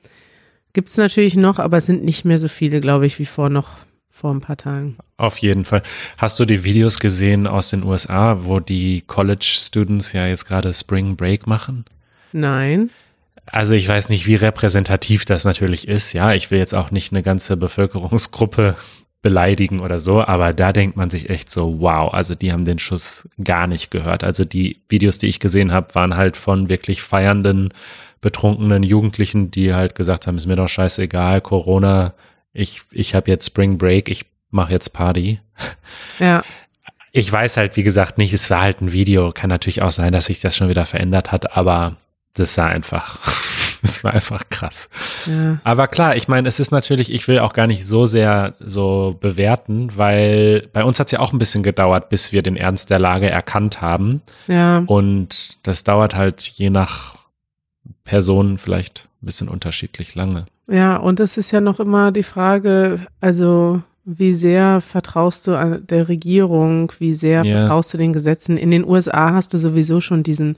Gibt 0.74 0.90
es 0.90 0.98
natürlich 0.98 1.36
noch, 1.36 1.60
aber 1.60 1.78
es 1.78 1.86
sind 1.86 2.04
nicht 2.04 2.24
mehr 2.26 2.38
so 2.38 2.48
viele, 2.48 2.80
glaube 2.82 3.06
ich, 3.06 3.20
wie 3.20 3.26
vor 3.26 3.50
noch 3.50 3.70
vor 4.10 4.34
ein 4.34 4.42
paar 4.42 4.58
Tagen. 4.58 4.98
Auf 5.18 5.38
jeden 5.38 5.66
Fall. 5.66 5.82
Hast 6.18 6.40
du 6.40 6.46
die 6.46 6.64
Videos 6.64 7.00
gesehen 7.00 7.48
aus 7.48 7.70
den 7.70 7.84
USA, 7.84 8.40
wo 8.44 8.60
die 8.60 9.02
College 9.08 9.46
Students 9.46 10.14
ja 10.14 10.28
jetzt 10.28 10.46
gerade 10.46 10.74
Spring 10.74 11.16
Break 11.16 11.48
machen? 11.48 11.86
Nein. 12.32 12.90
Also 13.46 13.74
ich 13.74 13.88
weiß 13.88 14.10
nicht, 14.10 14.28
wie 14.28 14.36
repräsentativ 14.36 15.26
das 15.26 15.44
natürlich 15.46 15.88
ist. 15.88 16.14
Ja, 16.14 16.34
ich 16.34 16.52
will 16.52 16.60
jetzt 16.60 16.74
auch 16.76 16.92
nicht 16.92 17.12
eine 17.12 17.24
ganze 17.24 17.58
Bevölkerungsgruppe 17.58 18.76
beleidigen 19.22 19.80
oder 19.80 20.00
so, 20.00 20.24
aber 20.24 20.54
da 20.54 20.74
denkt 20.74 20.98
man 20.98 21.10
sich 21.10 21.30
echt 21.30 21.52
so, 21.52 21.80
wow, 21.80 22.14
also 22.14 22.34
die 22.34 22.52
haben 22.52 22.66
den 22.66 22.80
Schuss 22.80 23.28
gar 23.44 23.68
nicht 23.68 23.92
gehört. 23.92 24.24
Also 24.24 24.46
die 24.46 24.82
Videos, 24.90 25.20
die 25.20 25.28
ich 25.28 25.40
gesehen 25.40 25.72
habe, 25.72 25.94
waren 25.94 26.16
halt 26.16 26.38
von 26.38 26.70
wirklich 26.70 27.04
feiernden, 27.04 27.74
betrunkenen 28.20 28.84
Jugendlichen, 28.84 29.52
die 29.52 29.74
halt 29.74 29.96
gesagt 29.96 30.26
haben, 30.26 30.38
ist 30.38 30.48
mir 30.48 30.56
doch 30.56 30.68
scheißegal, 30.68 31.42
Corona, 31.42 32.14
ich, 32.54 32.82
ich 32.92 33.16
habe 33.16 33.30
jetzt 33.30 33.46
Spring 33.46 33.78
Break, 33.78 34.10
ich 34.10 34.26
mache 34.50 34.74
jetzt 34.74 34.94
Party. 34.94 35.40
Ja. 36.20 36.44
Ich 37.12 37.32
weiß 37.32 37.58
halt, 37.58 37.76
wie 37.76 37.84
gesagt, 37.84 38.18
nicht, 38.18 38.34
es 38.34 38.50
war 38.50 38.62
halt 38.62 38.82
ein 38.82 38.92
Video. 38.94 39.32
Kann 39.32 39.50
natürlich 39.50 39.82
auch 39.82 39.92
sein, 39.92 40.14
dass 40.14 40.26
sich 40.26 40.40
das 40.40 40.56
schon 40.56 40.70
wieder 40.70 40.86
verändert 40.86 41.32
hat, 41.32 41.58
aber 41.58 41.98
das 42.34 42.54
sah 42.54 42.68
einfach, 42.68 43.20
das 43.84 44.04
war 44.04 44.14
einfach 44.14 44.44
krass. 44.50 44.90
Ja. 45.26 45.58
Aber 45.64 45.88
klar, 45.88 46.16
ich 46.16 46.28
meine, 46.28 46.48
es 46.48 46.60
ist 46.60 46.72
natürlich, 46.72 47.12
ich 47.12 47.28
will 47.28 47.40
auch 47.40 47.54
gar 47.54 47.68
nicht 47.68 47.86
so 47.86 48.06
sehr 48.06 48.54
so 48.60 49.18
bewerten, 49.20 49.90
weil 49.96 50.68
bei 50.74 50.84
uns 50.84 51.00
hat 51.00 51.08
es 51.08 51.12
ja 51.12 51.20
auch 51.20 51.34
ein 51.34 51.40
bisschen 51.40 51.64
gedauert, 51.64 52.10
bis 52.10 52.32
wir 52.32 52.44
den 52.44 52.58
Ernst 52.58 52.90
der 52.90 53.00
Lage 53.00 53.30
erkannt 53.30 53.82
haben. 53.82 54.22
Ja. 54.48 54.84
Und 54.86 55.58
das 55.68 55.84
dauert 55.84 56.16
halt 56.16 56.42
je 56.44 56.70
nach 56.70 57.16
Person 58.04 58.58
vielleicht 58.58 59.08
ein 59.22 59.26
bisschen 59.26 59.48
unterschiedlich 59.50 60.16
lange. 60.16 60.46
Ja, 60.68 60.98
und 60.98 61.20
es 61.20 61.38
ist 61.38 61.52
ja 61.52 61.62
noch 61.62 61.80
immer 61.80 62.12
die 62.12 62.24
Frage, 62.24 63.06
also 63.20 63.82
wie 64.06 64.34
sehr 64.34 64.82
vertraust 64.82 65.46
du 65.48 65.80
der 65.88 66.08
Regierung, 66.08 66.92
wie 67.00 67.14
sehr 67.14 67.44
Ja. 67.44 67.60
vertraust 67.60 67.94
du 67.94 67.98
den 67.98 68.14
Gesetzen? 68.14 68.58
In 68.58 68.72
den 68.72 68.86
USA 68.86 69.34
hast 69.34 69.54
du 69.54 69.58
sowieso 69.58 70.02
schon 70.02 70.24
diesen 70.24 70.58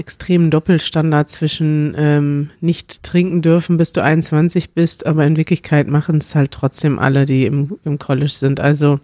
extremen 0.00 0.50
Doppelstandard 0.50 1.28
zwischen 1.28 1.94
ähm, 1.96 2.50
nicht 2.60 3.02
trinken 3.02 3.42
dürfen, 3.42 3.76
bis 3.76 3.92
du 3.92 4.02
21 4.02 4.72
bist, 4.72 5.06
aber 5.06 5.24
in 5.26 5.36
Wirklichkeit 5.36 5.86
machen 5.86 6.18
es 6.18 6.34
halt 6.34 6.50
trotzdem 6.50 6.98
alle, 6.98 7.26
die 7.26 7.46
im, 7.46 7.78
im 7.84 7.98
College 7.98 8.32
sind. 8.32 8.58
Also 8.58 8.98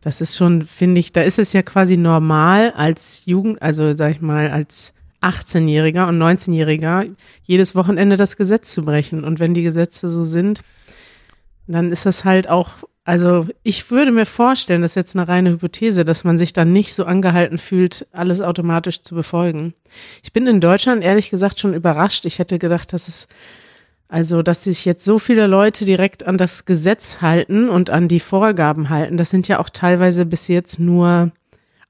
das 0.00 0.20
ist 0.20 0.36
schon, 0.36 0.62
finde 0.62 0.98
ich, 0.98 1.12
da 1.12 1.22
ist 1.22 1.38
es 1.38 1.52
ja 1.52 1.62
quasi 1.62 1.96
normal 1.96 2.72
als 2.74 3.22
Jugend, 3.26 3.62
also 3.62 3.94
sag 3.94 4.12
ich 4.12 4.20
mal, 4.20 4.50
als 4.50 4.94
18-Jähriger 5.20 6.08
und 6.08 6.20
19-Jähriger 6.20 7.14
jedes 7.44 7.76
Wochenende 7.76 8.16
das 8.16 8.36
Gesetz 8.36 8.72
zu 8.72 8.84
brechen. 8.84 9.22
Und 9.22 9.38
wenn 9.38 9.54
die 9.54 9.62
Gesetze 9.62 10.08
so 10.08 10.24
sind, 10.24 10.62
dann 11.68 11.92
ist 11.92 12.06
das 12.06 12.24
halt 12.24 12.48
auch, 12.48 12.70
also 13.04 13.46
ich 13.64 13.90
würde 13.90 14.12
mir 14.12 14.26
vorstellen, 14.26 14.82
das 14.82 14.92
ist 14.92 14.96
jetzt 14.96 15.16
eine 15.16 15.26
reine 15.26 15.50
Hypothese, 15.50 16.04
dass 16.04 16.22
man 16.22 16.38
sich 16.38 16.52
dann 16.52 16.72
nicht 16.72 16.94
so 16.94 17.04
angehalten 17.04 17.58
fühlt, 17.58 18.06
alles 18.12 18.40
automatisch 18.40 19.02
zu 19.02 19.14
befolgen. 19.14 19.74
Ich 20.22 20.32
bin 20.32 20.46
in 20.46 20.60
Deutschland 20.60 21.02
ehrlich 21.02 21.30
gesagt 21.30 21.58
schon 21.58 21.74
überrascht. 21.74 22.24
Ich 22.26 22.38
hätte 22.38 22.58
gedacht, 22.60 22.92
dass 22.92 23.08
es, 23.08 23.26
also, 24.08 24.42
dass 24.42 24.64
sich 24.64 24.84
jetzt 24.84 25.04
so 25.04 25.18
viele 25.18 25.48
Leute 25.48 25.84
direkt 25.84 26.26
an 26.26 26.38
das 26.38 26.64
Gesetz 26.64 27.18
halten 27.20 27.68
und 27.68 27.90
an 27.90 28.06
die 28.06 28.20
Vorgaben 28.20 28.88
halten. 28.88 29.16
Das 29.16 29.30
sind 29.30 29.48
ja 29.48 29.58
auch 29.58 29.68
teilweise 29.68 30.24
bis 30.24 30.46
jetzt 30.46 30.78
nur 30.78 31.32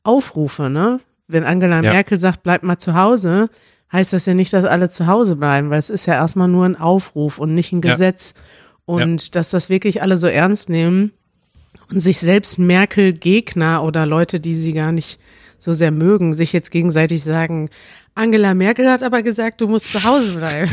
Aufrufe, 0.04 0.70
ne? 0.70 1.00
Wenn 1.28 1.44
Angela 1.44 1.82
Ja. 1.82 1.92
Merkel 1.92 2.18
sagt, 2.18 2.42
bleibt 2.42 2.64
mal 2.64 2.78
zu 2.78 2.94
Hause, 2.94 3.48
heißt 3.92 4.12
das 4.12 4.24
ja 4.26 4.34
nicht, 4.34 4.52
dass 4.52 4.64
alle 4.64 4.88
zu 4.88 5.06
Hause 5.06 5.36
bleiben, 5.36 5.68
weil 5.70 5.78
es 5.78 5.90
ist 5.90 6.06
ja 6.06 6.14
erstmal 6.14 6.48
nur 6.48 6.64
ein 6.64 6.78
Aufruf 6.78 7.38
und 7.38 7.54
nicht 7.54 7.72
ein 7.72 7.82
Ja. 7.82 7.92
Und 8.84 9.36
dass 9.36 9.50
das 9.50 9.68
wirklich 9.68 10.02
alle 10.02 10.16
so 10.16 10.26
ernst 10.26 10.68
nehmen 10.68 11.12
und 11.90 12.00
sich 12.00 12.18
selbst 12.18 12.58
Merkel-Gegner 12.58 13.82
oder 13.82 14.06
Leute, 14.06 14.40
die 14.40 14.54
sie 14.54 14.72
gar 14.72 14.92
nicht 14.92 15.18
so 15.58 15.74
sehr 15.74 15.90
mögen, 15.92 16.34
sich 16.34 16.52
jetzt 16.52 16.70
gegenseitig 16.70 17.22
sagen, 17.22 17.70
Angela 18.14 18.52
Merkel 18.52 18.90
hat 18.90 19.02
aber 19.02 19.22
gesagt, 19.22 19.60
du 19.60 19.68
musst 19.68 19.90
zu 19.90 20.02
Hause 20.04 20.36
bleiben. 20.36 20.70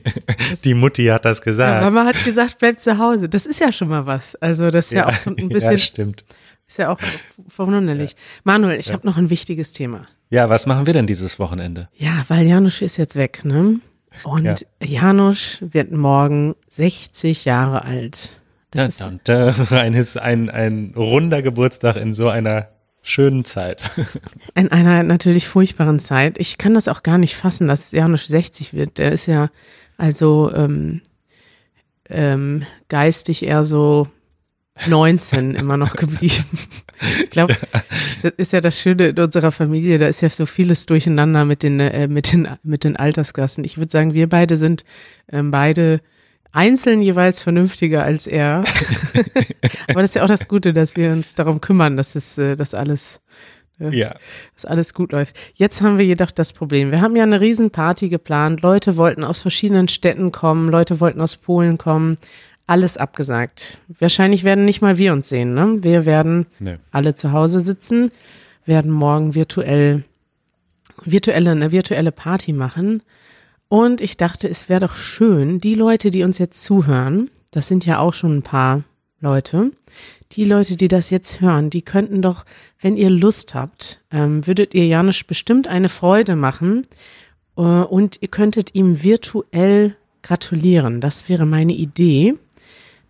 Die 0.64 0.74
Mutti 0.74 1.06
hat 1.06 1.24
das 1.24 1.38
Ja, 1.38 1.44
gesagt. 1.44 1.84
Mama 1.84 2.04
hat 2.04 2.22
gesagt, 2.24 2.56
bleib 2.58 2.78
zu 2.80 2.98
Hause. 2.98 3.28
Das 3.28 3.46
ist 3.46 3.60
ja 3.60 3.72
schon 3.72 3.88
mal 3.88 4.04
was. 4.04 4.34
Also 4.36 4.70
das 4.70 4.86
ist 4.86 4.92
ja, 4.92 5.06
auch 5.08 5.26
ein 5.26 5.36
bisschen, 5.48 5.70
ja, 5.70 5.78
stimmt. 5.78 6.24
ist 6.68 6.78
ja 6.78 6.90
auch 6.90 6.98
verwunderlich. 7.48 8.14
Manuel, 8.44 8.78
ich 8.78 8.92
habe 8.92 9.06
noch 9.06 9.16
ein 9.16 9.30
wichtiges 9.30 9.72
Thema. 9.72 10.06
Ja, 10.28 10.50
was 10.50 10.66
machen 10.66 10.86
wir 10.86 10.92
denn 10.92 11.06
dieses 11.06 11.38
Wochenende? 11.38 11.88
Ja, 11.96 12.24
weil 12.28 12.46
Janusz 12.46 12.82
ist 12.82 12.96
jetzt 12.98 13.14
weg, 13.16 13.44
ne? 13.44 13.80
Und 14.24 14.44
Ja. 14.44 14.56
Janusz 14.82 15.58
wird 15.60 15.92
morgen 15.92 16.54
60 16.68 17.44
Jahre 17.44 17.84
alt. 17.84 18.40
Das 18.70 18.98
Dun, 18.98 19.14
ist, 19.16 19.28
dun, 19.28 19.54
dun. 19.56 19.68
Ein, 19.78 19.94
ein, 19.94 20.50
ein 20.50 20.94
runder 20.96 21.42
Geburtstag 21.42 21.96
in 21.96 22.14
so 22.14 22.28
einer 22.28 22.68
schönen 23.02 23.44
Zeit. 23.44 23.82
in 24.54 24.70
einer 24.72 25.02
natürlich 25.02 25.48
furchtbaren 25.48 26.00
Zeit. 26.00 26.38
Ich 26.38 26.58
kann 26.58 26.74
das 26.74 26.88
auch 26.88 27.02
gar 27.02 27.18
nicht 27.18 27.36
fassen, 27.36 27.68
dass 27.68 27.92
Janusz 27.92 28.26
60 28.26 28.74
wird. 28.74 28.98
Der 28.98 29.12
ist 29.12 29.26
ja 29.26 29.50
also 29.96 30.52
ähm, 30.52 31.02
ähm, 32.10 32.64
geistig 32.88 33.44
eher 33.44 33.64
so 33.64 34.08
19 34.86 35.54
immer 35.54 35.76
noch 35.76 35.96
geblieben. 35.96 36.44
Ich 37.22 37.30
glaube, 37.30 37.56
das 38.22 38.32
ist 38.36 38.52
ja 38.52 38.60
das 38.60 38.80
Schöne 38.80 39.08
in 39.08 39.18
unserer 39.18 39.52
Familie, 39.52 39.98
da 39.98 40.06
ist 40.06 40.20
ja 40.20 40.30
so 40.30 40.46
vieles 40.46 40.86
durcheinander 40.86 41.44
mit 41.44 41.62
den, 41.62 41.80
äh, 41.80 42.08
mit 42.08 42.32
den, 42.32 42.48
mit 42.62 42.84
den 42.84 42.96
Altersklassen. 42.96 43.64
Ich 43.64 43.78
würde 43.78 43.90
sagen, 43.90 44.14
wir 44.14 44.28
beide 44.28 44.56
sind 44.56 44.84
ähm, 45.30 45.50
beide 45.50 46.00
einzeln 46.52 47.02
jeweils 47.02 47.42
vernünftiger 47.42 48.02
als 48.02 48.26
er. 48.26 48.64
Aber 49.88 50.00
das 50.00 50.10
ist 50.10 50.14
ja 50.14 50.24
auch 50.24 50.28
das 50.28 50.48
Gute, 50.48 50.72
dass 50.72 50.96
wir 50.96 51.10
uns 51.10 51.34
darum 51.34 51.60
kümmern, 51.60 51.96
dass 51.96 52.14
es, 52.14 52.38
äh, 52.38 52.56
dass 52.56 52.72
alles 52.72 53.20
Ja. 53.78 54.14
dass 54.54 54.64
alles 54.64 54.94
gut 54.94 55.12
läuft. 55.12 55.36
Jetzt 55.54 55.82
haben 55.82 55.98
wir 55.98 56.06
jedoch 56.06 56.30
das 56.30 56.54
Problem. 56.54 56.92
Wir 56.92 57.02
haben 57.02 57.14
ja 57.14 57.24
eine 57.24 57.42
Riesenparty 57.42 58.08
geplant. 58.08 58.62
Leute 58.62 58.96
wollten 58.96 59.22
aus 59.22 59.40
verschiedenen 59.40 59.88
Städten 59.88 60.32
kommen. 60.32 60.70
Leute 60.70 60.98
wollten 61.00 61.20
aus 61.20 61.36
Polen 61.36 61.76
kommen. 61.76 62.16
Alles 62.66 62.96
abgesagt. 62.96 63.78
Wahrscheinlich 64.00 64.42
werden 64.42 64.64
nicht 64.64 64.82
mal 64.82 64.98
wir 64.98 65.12
uns 65.12 65.28
sehen. 65.28 65.54
Ne? 65.54 65.82
Wir 65.82 66.04
werden 66.04 66.46
Nö. 66.58 66.76
alle 66.90 67.14
zu 67.14 67.32
Hause 67.32 67.60
sitzen, 67.60 68.10
werden 68.64 68.90
morgen 68.90 69.34
virtuell, 69.34 70.04
virtuelle, 71.04 71.52
eine 71.52 71.70
virtuelle 71.70 72.12
Party 72.12 72.52
machen. 72.52 73.02
Und 73.68 74.00
ich 74.00 74.16
dachte, 74.16 74.48
es 74.48 74.68
wäre 74.68 74.80
doch 74.80 74.94
schön, 74.94 75.60
die 75.60 75.74
Leute, 75.74 76.10
die 76.10 76.24
uns 76.24 76.38
jetzt 76.38 76.62
zuhören, 76.62 77.30
das 77.50 77.68
sind 77.68 77.86
ja 77.86 77.98
auch 77.98 78.14
schon 78.14 78.38
ein 78.38 78.42
paar 78.42 78.82
Leute, 79.20 79.72
die 80.32 80.44
Leute, 80.44 80.76
die 80.76 80.88
das 80.88 81.10
jetzt 81.10 81.40
hören, 81.40 81.70
die 81.70 81.82
könnten 81.82 82.20
doch, 82.20 82.44
wenn 82.80 82.96
ihr 82.96 83.10
Lust 83.10 83.54
habt, 83.54 84.00
ähm, 84.10 84.46
würdet 84.46 84.74
ihr 84.74 84.86
Janusz 84.86 85.24
bestimmt 85.24 85.68
eine 85.68 85.88
Freude 85.88 86.36
machen 86.36 86.86
äh, 87.56 87.60
und 87.60 88.18
ihr 88.20 88.28
könntet 88.28 88.74
ihm 88.74 89.02
virtuell 89.02 89.96
gratulieren. 90.22 91.00
Das 91.00 91.28
wäre 91.28 91.46
meine 91.46 91.72
Idee, 91.72 92.34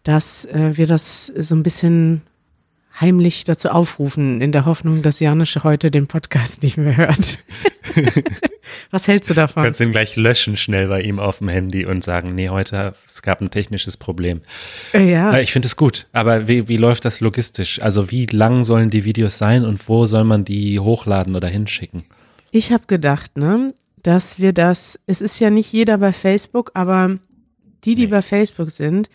dass 0.07 0.45
äh, 0.45 0.77
wir 0.77 0.87
das 0.87 1.27
so 1.27 1.55
ein 1.57 1.65
bisschen 1.65 2.23
heimlich 3.01 3.43
dazu 3.43 3.71
aufrufen, 3.71 4.41
in 4.41 4.53
der 4.53 4.65
Hoffnung, 4.65 5.03
dass 5.03 5.19
Janusz 5.19 5.59
heute 5.65 5.91
den 5.91 6.07
Podcast 6.07 6.63
nicht 6.63 6.77
mehr 6.77 6.97
hört. 6.97 7.41
Was 8.91 9.09
hältst 9.09 9.29
du 9.29 9.35
davon? 9.35 9.65
Kannst 9.65 9.81
ihn 9.81 9.91
gleich 9.91 10.15
löschen 10.17 10.57
schnell 10.57 10.89
bei 10.89 11.03
ihm 11.03 11.19
auf 11.19 11.39
dem 11.39 11.49
Handy 11.49 11.85
und 11.85 12.05
sagen, 12.05 12.35
nee, 12.35 12.49
heute, 12.49 12.95
es 13.05 13.21
gab 13.21 13.41
ein 13.41 13.51
technisches 13.51 13.97
Problem. 13.97 14.43
Äh. 14.95 15.11
Ja, 15.11 15.39
ich 15.41 15.53
finde 15.53 15.67
es 15.67 15.77
gut, 15.77 16.07
aber 16.13 16.47
wie, 16.47 16.69
wie 16.69 16.77
läuft 16.77 17.05
das 17.05 17.21
logistisch? 17.21 17.83
Also 17.83 18.11
wie 18.13 18.27
lang 18.27 18.63
sollen 18.63 18.91
die 18.91 19.05
Videos 19.05 19.39
sein 19.39 19.65
und 19.65 19.89
wo 19.89 20.07
soll 20.07 20.25
man 20.25 20.45
die 20.45 20.79
hochladen 20.79 21.35
oder 21.35 21.49
hinschicken? 21.49 22.05
Ich 22.53 22.73
habe 22.73 22.85
gedacht, 22.87 23.37
ne, 23.37 23.75
dass 24.03 24.39
wir 24.39 24.53
das, 24.53 25.01
es 25.07 25.21
ist 25.21 25.41
ja 25.41 25.51
nicht 25.51 25.73
jeder 25.73 25.99
bei 25.99 26.13
Facebook, 26.13 26.71
aber 26.75 27.19
die, 27.85 27.95
die 27.97 28.03
Nee. 28.03 28.07
bei 28.07 28.23
Facebook 28.23 28.71
sind, 28.71 29.11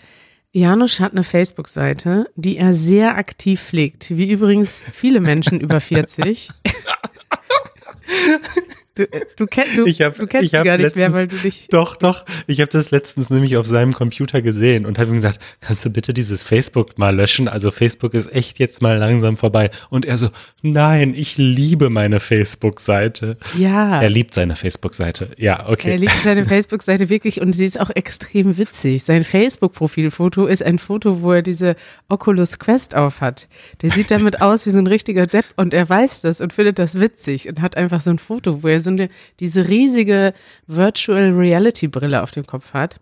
Janusz 0.53 0.99
hat 0.99 1.13
eine 1.13 1.23
Facebook-Seite, 1.23 2.29
die 2.35 2.57
er 2.57 2.73
sehr 2.73 3.15
aktiv 3.15 3.61
pflegt, 3.61 4.17
wie 4.17 4.29
übrigens 4.29 4.83
viele 4.83 5.21
Menschen 5.21 5.61
über 5.61 5.79
40. 5.79 6.49
Du, 9.01 9.17
äh, 9.17 9.25
du, 9.35 9.45
kenn, 9.47 9.65
du, 9.75 9.85
Ich 9.85 10.01
hab- 10.01 10.15
du 10.17 10.27
kennst 10.27 10.45
ich 10.45 10.51
sie 10.51 10.57
hab 10.57 10.65
gar 10.65 10.77
nicht 10.77 10.95
mehr, 10.95 11.11
weil 11.13 11.27
du 11.27 11.35
dich. 11.37 11.67
Doch, 11.69 11.95
doch. 11.95 12.25
Ich 12.47 12.59
habe 12.61 12.69
das 12.69 12.91
letztens 12.91 13.29
nämlich 13.31 13.57
auf 13.57 13.65
seinem 13.65 13.93
Computer 13.93 14.41
gesehen 14.41 14.85
und 14.85 14.99
habe 14.99 15.09
ihm 15.09 15.15
gesagt, 15.15 15.39
kannst 15.59 15.83
du 15.85 15.89
bitte 15.89 16.13
dieses 16.13 16.43
Facebook 16.43 16.99
mal 16.99 17.15
löschen? 17.15 17.47
Also 17.47 17.71
Facebook 17.71 18.13
ist 18.13 18.31
echt 18.31 18.59
jetzt 18.59 18.81
mal 18.81 18.97
langsam 18.97 19.37
vorbei. 19.37 19.71
Und 19.89 20.05
er 20.05 20.17
so, 20.17 20.29
nein, 20.61 21.13
ich 21.15 21.37
liebe 21.37 21.89
meine 21.89 22.19
Facebook-Seite. 22.19 23.37
Ja. 23.57 24.01
Er 24.01 24.09
liebt 24.09 24.33
seine 24.35 24.55
Facebook-Seite. 24.55 25.29
Ja, 25.37 25.67
okay. 25.67 25.91
Er 25.91 25.97
liebt 25.97 26.13
seine 26.23 26.45
Facebook-Seite 26.45 27.09
wirklich 27.09 27.41
und 27.41 27.53
sie 27.53 27.65
ist 27.65 27.79
auch 27.79 27.89
extrem 27.89 28.57
witzig. 28.57 29.03
Sein 29.03 29.23
Facebook-Profilfoto 29.23 30.45
ist 30.45 30.61
ein 30.63 30.77
Foto, 30.79 31.21
wo 31.23 31.31
er 31.31 31.41
diese 31.41 31.75
Oculus 32.09 32.59
Quest 32.59 32.95
aufhat. 32.95 33.47
Der 33.81 33.89
sieht 33.89 34.11
damit 34.11 34.41
aus 34.41 34.65
wie 34.65 34.69
so 34.71 34.77
ein 34.77 34.87
richtiger 34.87 35.25
Depp 35.27 35.45
und 35.55 35.73
er 35.73 35.89
weiß 35.89 36.21
das 36.21 36.41
und 36.41 36.53
findet 36.53 36.77
das 36.77 36.99
witzig 36.99 37.47
und 37.49 37.61
hat 37.61 37.77
einfach 37.77 38.01
so 38.01 38.09
ein 38.11 38.19
Foto, 38.19 38.61
wo 38.63 38.67
er 38.67 38.81
so 38.81 38.90
eine, 38.91 39.09
diese 39.39 39.67
riesige 39.67 40.33
Virtual 40.67 41.31
Reality 41.31 41.87
Brille 41.87 42.23
auf 42.23 42.31
dem 42.31 42.45
Kopf 42.45 42.73
hat. 42.73 42.99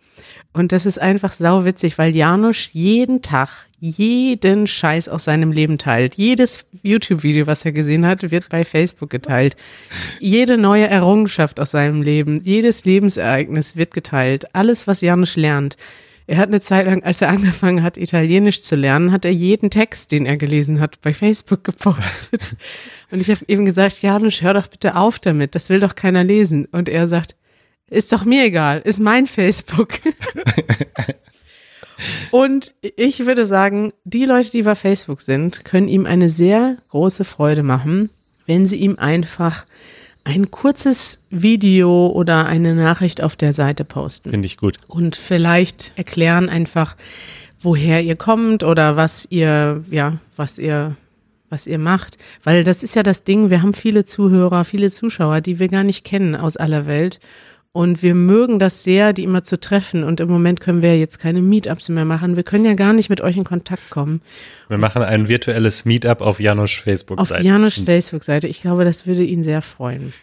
Und 0.54 0.72
das 0.72 0.86
ist 0.86 1.00
einfach 1.00 1.32
sau 1.32 1.66
witzig, 1.66 1.98
weil 1.98 2.16
Janusz 2.16 2.70
jeden 2.74 3.22
Tag 3.22 3.50
jeden 3.80 4.68
Scheiß 4.68 5.08
aus 5.08 5.24
seinem 5.24 5.52
Leben 5.52 5.78
teilt. 5.78 6.16
Jedes 6.16 6.66
YouTube-Video, 6.84 7.48
was 7.48 7.64
er 7.64 7.72
gesehen 7.72 8.06
hat, 8.06 8.30
wird 8.30 8.50
bei 8.50 8.66
Facebook 8.66 9.10
geteilt. 9.10 9.56
Jede 10.20 10.58
neue 10.58 10.88
Errungenschaft 10.88 11.60
aus 11.60 11.72
seinem 11.72 12.02
Leben, 12.02 12.42
jedes 12.44 12.84
Lebensereignis 12.84 13.78
wird 13.78 13.94
geteilt. 13.94 14.54
Alles, 14.54 14.86
was 14.86 15.02
Janusz 15.02 15.36
lernt. 15.36 15.78
Er 16.30 16.38
hat 16.38 16.50
eine 16.50 16.62
Zeit 16.62 16.86
lang, 16.86 17.02
als 17.02 17.24
er 17.24 17.30
angefangen 17.30 17.82
hat, 17.82 17.98
Italienisch 17.98 18.62
zu 18.62 18.76
lernen, 18.76 19.12
hat 19.12 19.26
er 19.26 19.32
jeden 19.32 19.72
Text, 19.72 20.12
den 20.12 20.28
er 20.28 20.38
gelesen 20.38 20.80
hat, 20.80 21.02
bei 21.02 21.12
Facebook 21.12 21.64
gepostet. 21.64 22.40
Und 23.12 23.20
ich 23.20 23.32
habe 23.32 23.44
ihm 23.48 23.66
gesagt, 23.66 24.04
Janusz, 24.04 24.44
hör 24.44 24.54
doch 24.54 24.68
bitte 24.68 24.96
auf 24.96 25.18
damit, 25.18 25.56
das 25.56 25.70
will 25.70 25.80
doch 25.80 25.96
keiner 25.96 26.24
lesen. 26.24 26.68
Und 26.72 26.88
er 26.88 27.08
sagt, 27.08 27.36
ist 27.90 28.14
doch 28.14 28.26
mir 28.26 28.44
egal, 28.44 28.80
ist 28.82 29.00
mein 29.00 29.26
Facebook. 29.26 29.94
Und 32.30 32.76
ich 32.80 33.26
würde 33.26 33.48
sagen, 33.48 33.92
die 34.04 34.26
Leute, 34.26 34.52
die 34.52 34.62
bei 34.62 34.76
Facebook 34.76 35.22
sind, 35.22 35.66
können 35.66 35.88
ihm 35.88 36.06
eine 36.06 36.30
sehr 36.30 36.78
große 36.90 37.26
Freude 37.26 37.64
machen, 37.64 38.12
wenn 38.46 38.68
sie 38.68 38.78
ihm 38.78 39.00
einfach 39.00 39.66
ein 40.30 40.52
kurzes 40.52 41.20
Video 41.30 42.08
oder 42.08 42.46
eine 42.46 42.76
Nachricht 42.76 43.22
auf 43.22 43.36
der 43.36 43.54
Seite 43.54 43.84
posten. 43.84 44.30
Finde 44.30 44.46
ich 44.46 44.58
gut. 44.58 44.78
Und 44.88 45.16
vielleicht 45.16 45.92
erklären 45.96 46.50
einfach, 46.50 46.96
woher 47.60 48.02
ihr 48.02 48.16
kommt 48.16 48.64
oder 48.64 48.96
was 48.96 49.28
ihr, 49.30 49.84
ja, 49.90 50.20
was 50.36 50.58
ihr, 50.58 50.96
was 51.50 51.66
ihr 51.68 51.80
macht. 51.80 52.18
Weil 52.44 52.64
das 52.64 52.84
ist 52.84 52.96
ja 52.96 53.04
das 53.04 53.24
Ding, 53.24 53.50
wir 53.50 53.62
haben 53.62 53.74
viele 53.74 54.06
Zuhörer, 54.06 54.66
viele 54.66 54.92
Zuschauer, 54.92 55.42
die 55.42 55.60
wir 55.60 55.68
gar 55.68 55.84
nicht 55.84 56.06
kennen 56.06 56.36
aus 56.36 56.58
aller 56.58 56.86
Welt. 56.86 57.20
Und 57.72 58.02
wir 58.02 58.16
mögen 58.16 58.58
das 58.58 58.84
sehr, 58.84 59.14
die 59.14 59.24
immer 59.24 59.44
zu 59.44 59.60
treffen. 59.60 60.04
Und 60.04 60.20
im 60.20 60.30
Moment 60.30 60.60
können 60.60 60.82
wir 60.82 60.98
jetzt 60.98 61.20
keine 61.20 61.42
Meetups 61.42 61.90
mehr 61.90 62.06
machen. 62.06 62.36
Wir 62.36 62.44
können 62.44 62.66
ja 62.66 62.74
gar 62.74 62.94
nicht 62.94 63.10
mit 63.10 63.22
euch 63.22 63.38
in 63.38 63.44
Kontakt 63.44 63.90
kommen. 63.92 64.22
Wir 64.70 64.80
machen 64.80 65.04
ein 65.04 65.28
virtuelles 65.28 65.86
Meetup 65.86 66.22
auf 66.22 66.40
Janusz 66.40 66.74
Facebook-Seite. 66.74 67.42
Auf 67.42 67.46
Janusz 67.46 67.80
Facebook-Seite. 67.80 68.48
Ich 68.48 68.62
glaube, 68.62 68.86
das 68.86 69.06
würde 69.06 69.24
ihn 69.24 69.44
sehr 69.44 69.62
freuen. 69.62 70.14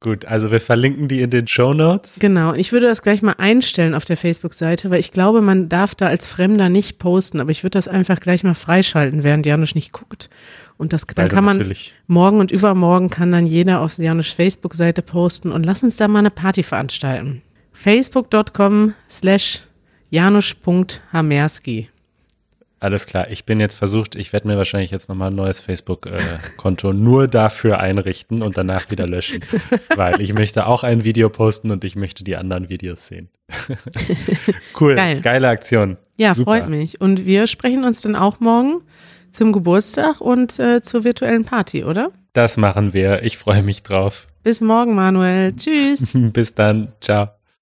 Gut, 0.00 0.26
also 0.26 0.52
wir 0.52 0.60
verlinken 0.60 1.08
die 1.08 1.22
in 1.22 1.30
den 1.30 1.48
Show 1.48 1.74
Notes. 1.74 2.20
Genau, 2.20 2.54
ich 2.54 2.70
würde 2.70 2.86
das 2.86 3.02
gleich 3.02 3.20
mal 3.20 3.34
einstellen 3.38 3.94
auf 3.94 4.04
der 4.04 4.16
Facebook-Seite, 4.16 4.90
weil 4.90 5.00
ich 5.00 5.10
glaube, 5.10 5.40
man 5.40 5.68
darf 5.68 5.96
da 5.96 6.06
als 6.06 6.26
Fremder 6.26 6.68
nicht 6.68 6.98
posten, 6.98 7.40
aber 7.40 7.50
ich 7.50 7.64
würde 7.64 7.78
das 7.78 7.88
einfach 7.88 8.20
gleich 8.20 8.44
mal 8.44 8.54
freischalten, 8.54 9.24
während 9.24 9.44
Janusz 9.44 9.74
nicht 9.74 9.92
guckt. 9.92 10.30
Und 10.78 10.92
das 10.92 11.06
dann 11.06 11.28
kann 11.28 11.44
man 11.44 11.74
morgen 12.06 12.38
und 12.38 12.52
übermorgen 12.52 13.10
kann 13.10 13.32
dann 13.32 13.46
jeder 13.46 13.80
auf 13.80 13.98
Janusz 13.98 14.30
Facebook-Seite 14.30 15.02
posten 15.02 15.50
und 15.50 15.66
lass 15.66 15.82
uns 15.82 15.96
da 15.96 16.06
mal 16.06 16.20
eine 16.20 16.30
Party 16.30 16.62
veranstalten. 16.62 17.42
Facebook.com 17.72 18.94
slash 19.10 19.60
janusz.hamerski. 20.10 21.88
Alles 22.80 23.06
klar, 23.06 23.28
ich 23.28 23.44
bin 23.44 23.58
jetzt 23.58 23.74
versucht, 23.74 24.14
ich 24.14 24.32
werde 24.32 24.46
mir 24.46 24.56
wahrscheinlich 24.56 24.92
jetzt 24.92 25.08
nochmal 25.08 25.30
ein 25.30 25.36
neues 25.36 25.58
Facebook-Konto 25.58 26.90
äh, 26.90 26.94
nur 26.94 27.26
dafür 27.26 27.80
einrichten 27.80 28.40
und 28.40 28.56
danach 28.56 28.92
wieder 28.92 29.08
löschen, 29.08 29.40
weil 29.96 30.20
ich 30.20 30.32
möchte 30.32 30.66
auch 30.66 30.84
ein 30.84 31.02
Video 31.02 31.28
posten 31.28 31.72
und 31.72 31.82
ich 31.82 31.96
möchte 31.96 32.22
die 32.22 32.36
anderen 32.36 32.68
Videos 32.68 33.06
sehen. 33.06 33.30
cool, 34.80 34.94
Geil. 34.94 35.20
geile 35.22 35.48
Aktion. 35.48 35.96
Ja, 36.18 36.34
Super. 36.34 36.52
freut 36.52 36.68
mich. 36.68 37.00
Und 37.00 37.26
wir 37.26 37.48
sprechen 37.48 37.84
uns 37.84 38.00
dann 38.00 38.14
auch 38.14 38.38
morgen 38.38 38.82
zum 39.38 39.52
Geburtstag 39.52 40.20
und 40.20 40.58
äh, 40.58 40.82
zur 40.82 41.04
virtuellen 41.04 41.44
Party, 41.44 41.84
oder? 41.84 42.10
Das 42.32 42.56
machen 42.56 42.92
wir. 42.92 43.22
Ich 43.22 43.38
freue 43.38 43.62
mich 43.62 43.84
drauf. 43.84 44.26
Bis 44.42 44.60
morgen, 44.60 44.94
Manuel. 44.94 45.54
Tschüss. 45.54 46.06
Bis 46.12 46.54
dann. 46.54 46.92
Ciao. 47.00 47.37